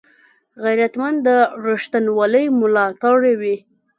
[0.63, 1.29] غیرتمند د
[1.65, 3.55] رښتینولۍ ملاتړی وي